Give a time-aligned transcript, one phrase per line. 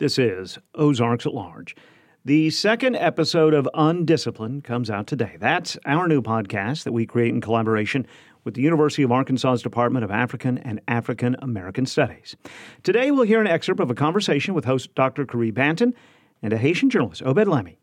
[0.00, 1.76] This is Ozarks at Large.
[2.24, 5.36] The second episode of Undisciplined comes out today.
[5.38, 8.06] That's our new podcast that we create in collaboration
[8.42, 12.34] with the University of Arkansas's Department of African and African American Studies.
[12.82, 15.26] Today, we'll hear an excerpt of a conversation with host Dr.
[15.26, 15.92] Caree Banton
[16.40, 17.76] and a Haitian journalist, Obed Lamy.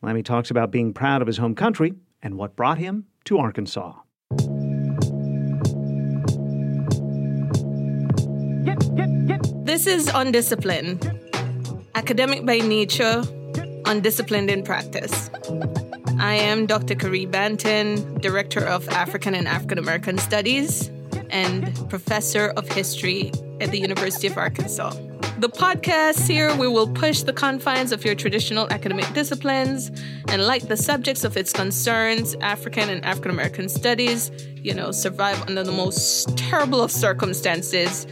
[0.00, 1.92] Lamy talks about being proud of his home country
[2.22, 3.92] and what brought him to Arkansas.
[9.64, 11.23] This is Undisciplined.
[11.96, 13.22] Academic by nature,
[13.84, 15.30] undisciplined in practice.
[16.18, 16.96] I am Dr.
[16.96, 20.90] Caree Banton, Director of African and African American Studies
[21.30, 24.90] and Professor of History at the University of Arkansas.
[25.38, 29.92] The podcast here, we will push the confines of your traditional academic disciplines
[30.28, 35.40] and, like the subjects of its concerns, African and African American studies, you know, survive
[35.42, 38.08] under the most terrible of circumstances,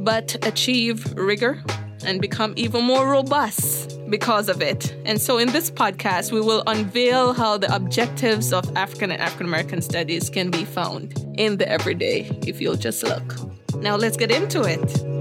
[0.00, 1.62] but achieve rigor
[2.04, 4.94] and become even more robust because of it.
[5.04, 9.46] And so, in this podcast, we will unveil how the objectives of African and African
[9.46, 13.34] American studies can be found in the everyday if you'll just look.
[13.76, 15.14] Now, let's get into it.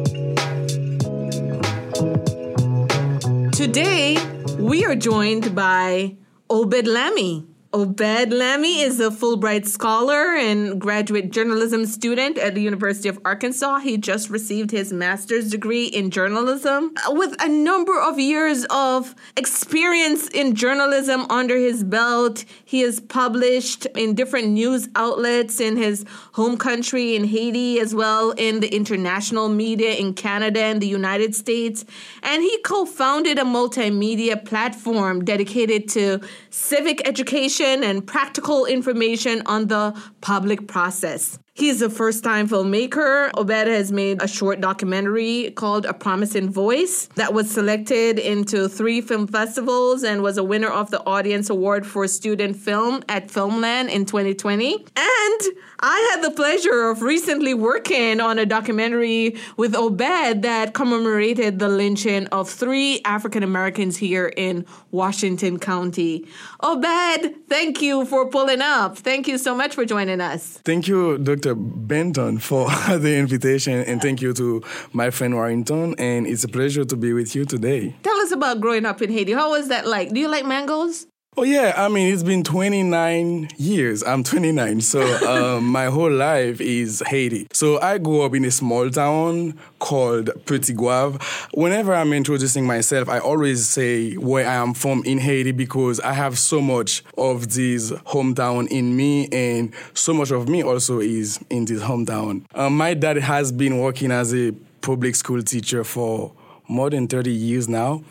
[3.53, 4.17] Today,
[4.59, 6.15] we are joined by
[6.49, 7.47] Obed Lamy.
[7.75, 13.79] Obed Lamy is a Fulbright scholar and graduate journalism student at the University of Arkansas.
[13.79, 19.15] He just received his master's degree in journalism uh, with a number of years of
[19.35, 22.45] experience in journalism under his belt.
[22.63, 28.35] He has published in different news outlets in his home country in Haiti, as well
[28.37, 31.85] in the international media in Canada and the United States.
[32.21, 39.67] And he co founded a multimedia platform dedicated to civic education and practical information on
[39.67, 41.39] the public process.
[41.55, 43.29] He's a first time filmmaker.
[43.37, 49.01] Obed has made a short documentary called A Promising Voice that was selected into three
[49.01, 53.91] film festivals and was a winner of the Audience Award for Student Film at Filmland
[53.91, 54.73] in 2020.
[54.95, 55.41] And
[55.79, 61.69] I had the pleasure of recently working on a documentary with Obed that commemorated the
[61.69, 66.25] lynching of three African Americans here in Washington County.
[66.61, 68.97] Obed, thank you for pulling up.
[68.97, 70.59] Thank you so much for joining us.
[70.63, 71.42] Thank you, Dr.
[71.49, 75.95] Banton, for the invitation, and thank you to my friend Warrington.
[75.97, 77.95] And it's a pleasure to be with you today.
[78.03, 79.33] Tell us about growing up in Haiti.
[79.33, 80.13] How was that like?
[80.13, 81.05] Do you like mangoes?
[81.35, 84.03] Oh yeah, I mean it's been 29 years.
[84.03, 87.47] I'm 29, so um, my whole life is Haiti.
[87.51, 91.19] So I grew up in a small town called Petit Goâve.
[91.55, 96.13] Whenever I'm introducing myself, I always say where I am from in Haiti because I
[96.13, 101.39] have so much of this hometown in me, and so much of me also is
[101.49, 102.45] in this hometown.
[102.53, 104.51] Um, my dad has been working as a
[104.81, 106.31] public school teacher for
[106.67, 108.03] more than 30 years now.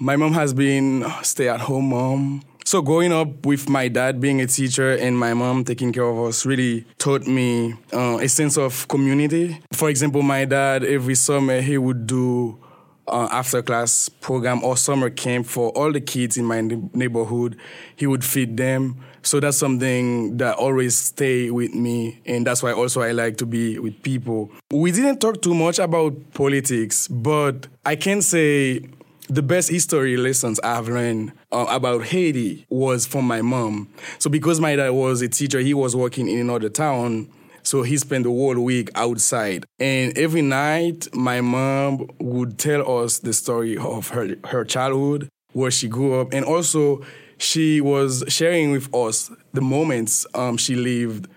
[0.00, 2.42] My mom has been stay-at-home mom.
[2.68, 6.18] So growing up with my dad being a teacher and my mom taking care of
[6.18, 9.58] us really taught me uh, a sense of community.
[9.72, 12.62] For example, my dad every summer he would do
[13.06, 17.56] uh, after class program or summer camp for all the kids in my neighborhood.
[17.96, 18.96] He would feed them.
[19.22, 23.46] So that's something that always stay with me, and that's why also I like to
[23.46, 24.52] be with people.
[24.70, 28.82] We didn't talk too much about politics, but I can say
[29.28, 33.88] the best history lessons I've learned uh, about Haiti was from my mom.
[34.18, 37.28] So because my dad was a teacher, he was working in another town.
[37.62, 39.66] So he spent the whole week outside.
[39.78, 45.70] And every night, my mom would tell us the story of her, her childhood, where
[45.70, 46.32] she grew up.
[46.32, 47.02] And also,
[47.36, 51.28] she was sharing with us the moments um, she lived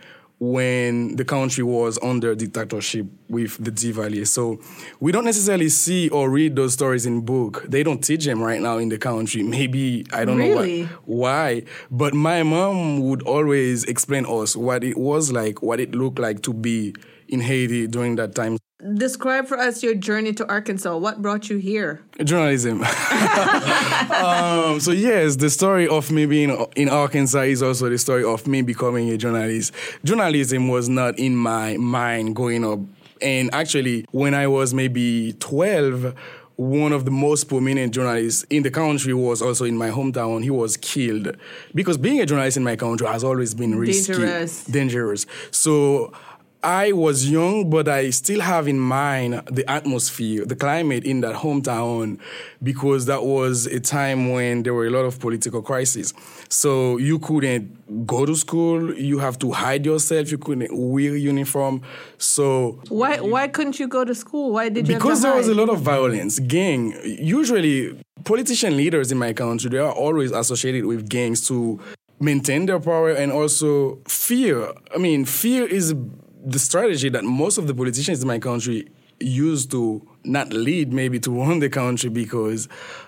[0.41, 4.25] when the country was under dictatorship with the Duvalier.
[4.28, 4.59] So
[5.00, 7.63] we don't necessarily see or read those stories in book.
[7.68, 9.44] They don't teach them right now in the country.
[9.44, 10.81] Maybe I don't really?
[10.81, 11.66] know why.
[11.91, 16.41] But my mom would always explain us what it was like, what it looked like
[16.41, 16.96] to be
[17.28, 18.58] in Haiti during that time.
[18.96, 20.97] Describe for us your journey to Arkansas.
[20.97, 22.03] What brought you here?
[22.24, 22.81] Journalism.
[22.81, 28.47] um, so yes, the story of me being in Arkansas is also the story of
[28.47, 29.73] me becoming a journalist.
[30.03, 32.79] Journalism was not in my mind growing up,
[33.22, 36.16] and actually, when I was maybe twelve
[36.56, 40.44] one of the most prominent journalists in the country was also in my hometown.
[40.44, 41.35] He was killed
[41.73, 44.66] because being a journalist in my country has always been risky, dangerous.
[44.66, 45.26] dangerous.
[45.50, 46.14] So
[46.63, 51.35] I was young, but I still have in mind the atmosphere, the climate in that
[51.35, 52.19] hometown,
[52.61, 56.13] because that was a time when there were a lot of political crises.
[56.49, 58.93] So you couldn't go to school.
[58.93, 60.31] You have to hide yourself.
[60.31, 61.81] You couldn't wear uniform.
[62.19, 64.52] So why why couldn't you go to school?
[64.52, 64.96] Why did you?
[64.96, 66.93] Because there was a lot of violence, gang.
[67.03, 71.79] Usually, politician leaders in my country they are always associated with gangs to
[72.19, 74.72] maintain their power and also fear.
[74.93, 75.96] I mean, fear is
[76.43, 78.88] the strategy that most of the politicians in my country
[79.20, 82.67] use to not lead, maybe to run the country because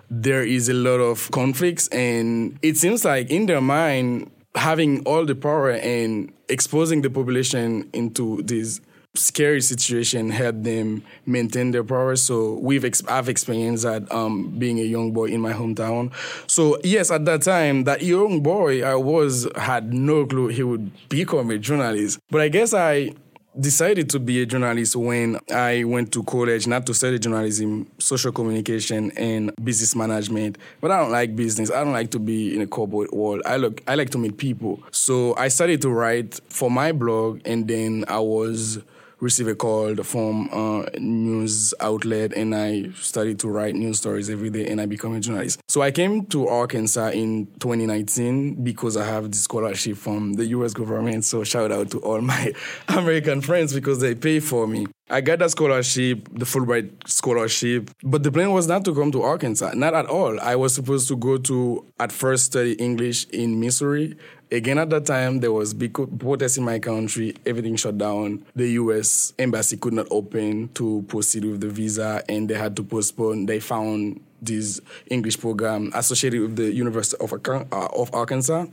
[0.09, 1.87] there is a lot of conflicts.
[1.89, 7.89] And it seems like in their mind, having all the power and exposing the population
[7.93, 8.81] into this
[9.15, 12.15] scary situation helped them maintain their power.
[12.15, 16.11] So we've ex- I've experienced that um, being a young boy in my hometown.
[16.49, 20.91] So yes, at that time, that young boy I was had no clue he would
[21.09, 22.19] become a journalist.
[22.31, 23.13] But I guess I
[23.59, 28.31] decided to be a journalist when I went to college, not to study journalism, social
[28.31, 30.57] communication, and business management.
[30.81, 31.71] But I don't like business.
[31.71, 33.41] I don't like to be in a corporate world.
[33.45, 34.81] I look, I like to meet people.
[34.91, 38.79] So I started to write for my blog, and then I was
[39.23, 44.29] receive a call from a uh, news outlet and I started to write news stories
[44.29, 45.61] every day and I became a journalist.
[45.69, 50.73] So I came to Arkansas in 2019 because I have the scholarship from the US
[50.73, 51.23] government.
[51.23, 52.51] So shout out to all my
[52.89, 54.87] American friends because they pay for me.
[55.09, 59.21] I got that scholarship, the Fulbright scholarship, but the plan was not to come to
[59.21, 60.39] Arkansas, not at all.
[60.39, 64.17] I was supposed to go to, at first, study English in Missouri
[64.53, 67.33] Again, at that time, there was big protests in my country.
[67.43, 68.45] Everything shut down.
[68.55, 69.33] The U.S.
[69.39, 73.47] embassy could not open to proceed with the visa, and they had to postpone.
[73.47, 74.79] They found this
[75.09, 78.67] English program associated with the University of, uh, of Arkansas.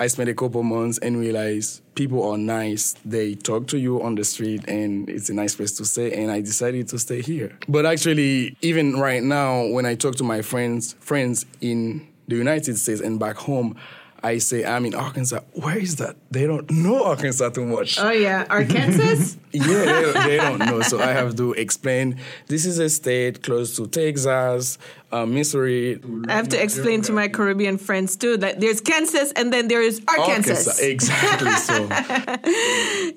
[0.00, 2.94] I spent a couple months and realized people are nice.
[3.04, 6.14] They talk to you on the street and it's a nice place to stay.
[6.14, 7.58] And I decided to stay here.
[7.68, 12.78] But actually, even right now, when I talk to my friends, friends in the United
[12.78, 13.76] States and back home,
[14.22, 15.40] I say I'm in Arkansas.
[15.54, 16.16] Where is that?
[16.30, 17.98] They don't know Arkansas too much.
[17.98, 19.36] Oh yeah, Arkansas.
[19.52, 20.80] yeah, they, they, don't know.
[20.82, 22.18] So I have to explain.
[22.46, 24.78] This is a state close to Texas,
[25.10, 26.00] uh, Missouri.
[26.28, 29.82] I have to explain to my Caribbean friends too that there's Kansas and then there
[29.82, 30.70] is Arkansas.
[30.70, 30.82] Arkansas.
[30.82, 31.52] Exactly.
[31.52, 31.88] So.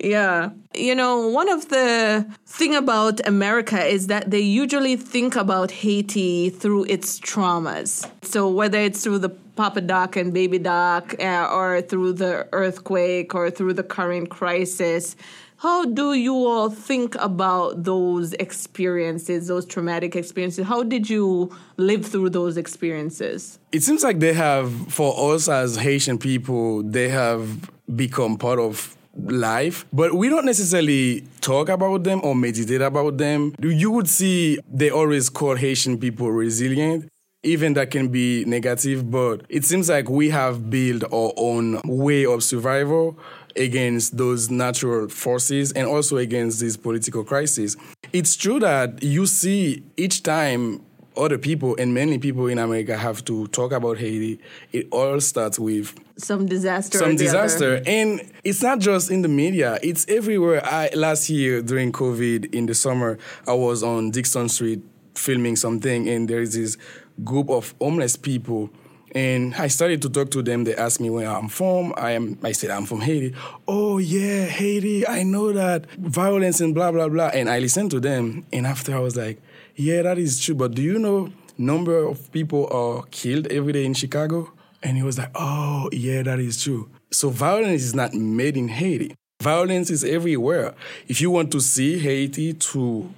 [0.00, 5.70] yeah, you know, one of the thing about America is that they usually think about
[5.70, 8.08] Haiti through its traumas.
[8.22, 13.34] So whether it's through the Papa Doc and Baby Doc, uh, or through the earthquake,
[13.34, 15.16] or through the current crisis.
[15.58, 20.66] How do you all think about those experiences, those traumatic experiences?
[20.66, 23.58] How did you live through those experiences?
[23.72, 28.94] It seems like they have, for us as Haitian people, they have become part of
[29.16, 33.54] life, but we don't necessarily talk about them or meditate about them.
[33.60, 37.08] You would see they always call Haitian people resilient
[37.44, 42.26] even that can be negative, but it seems like we have built our own way
[42.26, 43.18] of survival
[43.56, 47.76] against those natural forces and also against this political crisis.
[48.12, 50.84] It's true that you see each time
[51.16, 54.40] other people and many people in America have to talk about Haiti,
[54.72, 56.98] it all starts with some disaster.
[56.98, 57.82] Some disaster.
[57.86, 60.64] And it's not just in the media, it's everywhere.
[60.64, 64.82] I last year during COVID in the summer, I was on Dickson Street
[65.14, 66.76] filming something and there is this
[67.22, 68.70] group of homeless people.
[69.14, 70.64] And I started to talk to them.
[70.64, 71.94] They asked me where I'm from.
[71.96, 72.36] I am.
[72.42, 73.32] I said I'm from Haiti.
[73.68, 75.06] Oh yeah, Haiti.
[75.06, 77.28] I know that violence and blah blah blah.
[77.28, 78.44] And I listened to them.
[78.52, 79.40] And after I was like,
[79.76, 80.56] yeah, that is true.
[80.56, 84.52] But do you know number of people are killed every day in Chicago?
[84.82, 86.90] And he was like, oh yeah, that is true.
[87.12, 89.14] So violence is not made in Haiti.
[89.40, 90.74] Violence is everywhere.
[91.06, 93.10] If you want to see Haiti to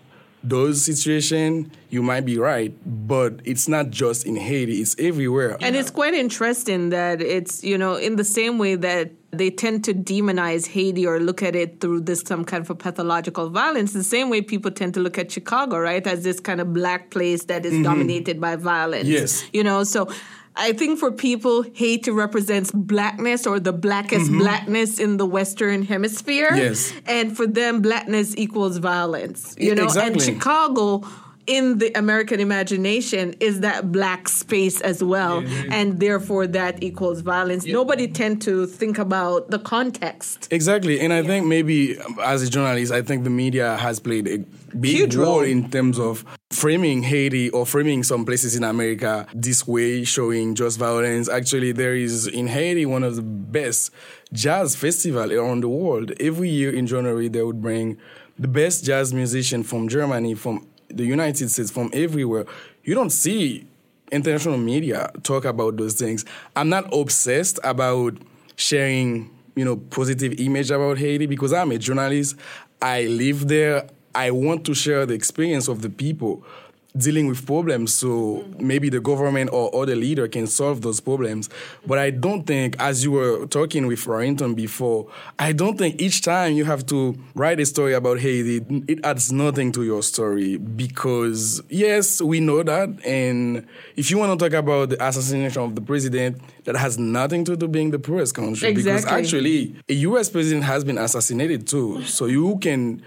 [0.49, 5.57] those situations, you might be right, but it's not just in Haiti, it's everywhere.
[5.61, 9.85] And it's quite interesting that it's, you know, in the same way that they tend
[9.85, 13.93] to demonize Haiti or look at it through this some kind of a pathological violence,
[13.93, 17.11] the same way people tend to look at Chicago, right, as this kind of black
[17.11, 17.83] place that is mm-hmm.
[17.83, 19.09] dominated by violence.
[19.09, 19.45] Yes.
[19.53, 20.09] You know, so
[20.57, 24.39] I think for people, Haiti represents blackness or the blackest mm-hmm.
[24.39, 26.51] blackness in the Western Hemisphere.
[26.55, 26.93] Yes.
[27.07, 29.55] And for them, blackness equals violence.
[29.59, 30.13] You know, exactly.
[30.13, 31.07] and Chicago
[31.47, 37.65] in the American imagination is that black space as well, and therefore that equals violence.
[37.65, 40.49] Nobody tend to think about the context.
[40.51, 44.39] Exactly, and I think maybe as a journalist, I think the media has played a
[44.77, 45.43] big Huge role role.
[45.43, 50.79] in terms of framing Haiti or framing some places in America this way, showing just
[50.79, 51.29] violence.
[51.29, 53.91] Actually, there is in Haiti one of the best
[54.33, 56.13] jazz festival around the world.
[56.21, 57.99] Every year in January, they would bring
[58.39, 62.47] the best jazz musician from Germany, from the United States, from everywhere.
[62.85, 63.67] You don't see
[64.13, 66.25] international media talk about those things.
[66.55, 68.17] I'm not obsessed about
[68.57, 72.37] sharing, you know, positive image about Haiti because I'm a journalist.
[72.81, 73.89] I live there.
[74.15, 76.45] I want to share the experience of the people
[76.99, 81.49] dealing with problems so maybe the government or other leader can solve those problems.
[81.87, 85.07] But i don't think as you were talking with Warrington before
[85.39, 89.33] i don't think each time you have to write a story about haiti it adds
[89.33, 90.57] nothing to your story.
[90.57, 92.89] Because yes we know that.
[93.05, 97.45] And if you want to talk about the assassination of the president that has nothing
[97.45, 98.69] to do being the poorest country.
[98.69, 99.03] Exactly.
[99.03, 102.03] because actually a us president has been assassinated too.
[102.05, 103.03] So you can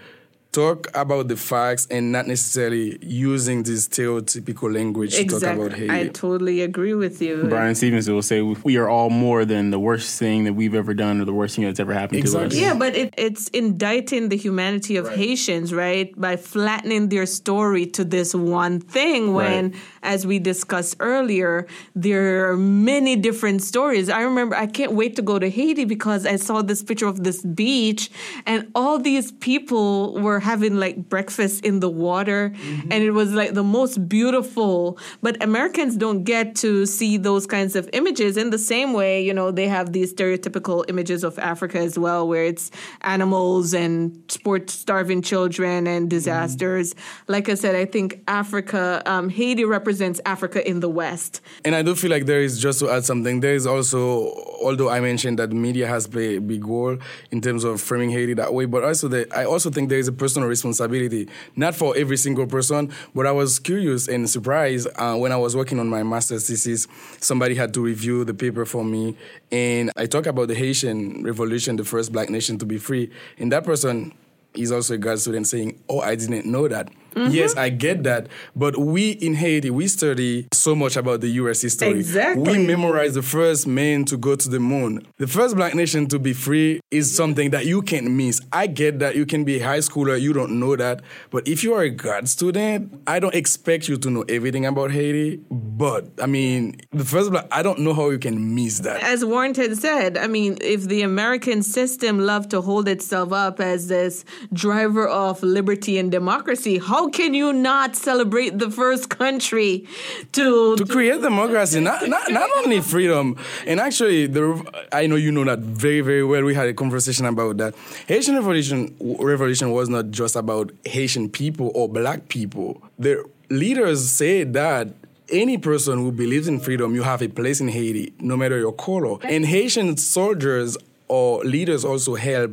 [0.52, 5.86] talk about the facts and not necessarily using this stereotypical language to talk about Exactly.
[5.88, 6.08] Haiti.
[6.08, 7.44] I totally agree with you.
[7.44, 10.92] Bryan Stevenson will say we are all more than the worst thing that we've ever
[10.92, 12.48] done or the worst thing that's ever happened Exactly.
[12.50, 12.60] to us.
[12.72, 16.18] Yeah, but it, it's indicting the humanity of Haitians, right?
[16.20, 19.80] By flattening their story to this one thing when, Right.
[20.02, 24.08] as we discussed earlier, there are many different stories.
[24.08, 27.22] I remember I can't wait to go to Haiti because I saw this picture of
[27.22, 28.10] this beach
[28.46, 32.52] and all these people were having like breakfast in the water
[32.90, 34.98] and it was like the most beautiful.
[35.22, 39.34] But Americans don't get to see those kinds of images in the same way, you
[39.34, 42.70] know, they have these stereotypical images of Africa as well, where it's
[43.02, 46.94] animals and sports starving children and disasters.
[47.28, 51.40] Like I said, I think Africa, um, Haiti represents Africa in the West.
[51.64, 54.32] And I do feel like there is, just to add something, there is also,
[54.62, 56.98] although I mentioned that media has played a big role
[57.30, 60.08] in terms of framing Haiti that way, but also that I also think there is
[60.08, 65.16] a personal responsibility, not for every single person, but I was curious and surprised uh,
[65.16, 66.86] when I was working on my master's thesis,
[67.18, 69.16] somebody had to review the paper for me,
[69.50, 73.50] and I talk about the Haitian Revolution, the first black nation to be free, and
[73.50, 74.12] that person
[74.54, 77.32] is also a grad student saying, "Oh, I didn't know that." Mm-hmm.
[77.32, 81.62] Yes, I get that, but we in Haiti we study so much about the U.S.
[81.62, 81.90] history.
[81.90, 82.58] Exactly.
[82.58, 85.06] We memorize the first man to go to the moon.
[85.18, 88.40] The first black nation to be free is something that you can't miss.
[88.52, 91.64] I get that you can be a high schooler, you don't know that, but if
[91.64, 95.40] you are a grad student, I don't expect you to know everything about Haiti.
[95.50, 99.02] But I mean, the first black, I don't know how you can miss that.
[99.02, 103.88] As Warrington said, I mean, if the American system loved to hold itself up as
[103.88, 109.86] this driver of liberty and democracy, how can you not celebrate the first country
[110.32, 113.36] to, to create democracy, not, not not only freedom.
[113.66, 116.44] And actually, the I know you know that very very well.
[116.44, 117.74] We had a conversation about that.
[118.06, 122.82] Haitian revolution revolution was not just about Haitian people or black people.
[122.98, 124.88] The leaders said that.
[125.32, 128.72] Any person who believes in freedom, you have a place in Haiti, no matter your
[128.72, 129.16] color.
[129.22, 130.76] And Haitian soldiers
[131.06, 132.50] or leaders also help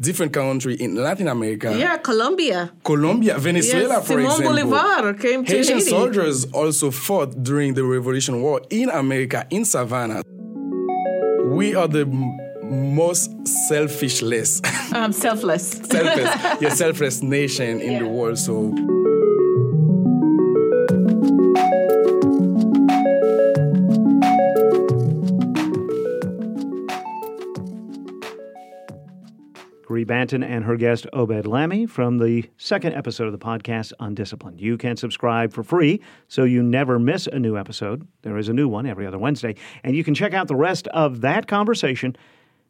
[0.00, 1.74] different country in Latin America.
[1.78, 2.70] yeah, Colombia.
[2.84, 4.52] Colombia, Venezuela, Yes, for Simon example.
[4.70, 5.90] Bolivar came to Haitian Haiti.
[5.90, 10.22] soldiers also fought during the Revolution War in America, in Savannah.
[11.46, 12.04] We are the
[12.64, 13.30] most
[13.70, 14.60] selfishless,
[14.92, 15.70] Um, selfless.
[15.84, 18.38] selfless, yeah, selfless nation in the world.
[18.38, 18.72] So
[29.96, 34.60] Caree Banton and her guest Obed Lamy from the second episode of the podcast Undisciplined.
[34.60, 38.06] You can subscribe for free so you never miss a new episode.
[38.20, 40.86] There is a new one every other Wednesday, and you can check out the rest
[40.88, 42.14] of that conversation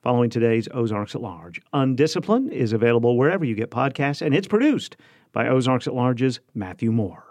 [0.00, 1.60] following today's Ozarks at Large.
[1.74, 4.96] Undisciplined is available wherever you get podcasts, and it's produced
[5.32, 7.29] by Ozarks at Large's Matthew Moore.